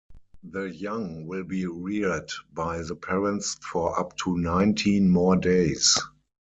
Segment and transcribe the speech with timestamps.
[0.41, 5.95] The young will be reared by the parents for up to nineteen more days.